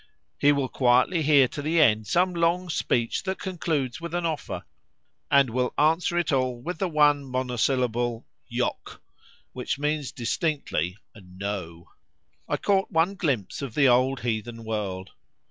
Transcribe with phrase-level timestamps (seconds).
[0.39, 4.63] He will quietly hear to the end some long speech that concludes with an offer,
[5.29, 8.99] and will answer it all with the one monosyllable "Yok,"
[9.53, 11.91] which means distinctly "No."
[12.49, 15.11] I caught one glimpse of the old heathen world.